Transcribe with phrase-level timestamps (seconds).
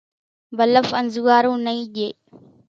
[0.57, 2.07] ڀلڦ انزوئارون نئي ڄي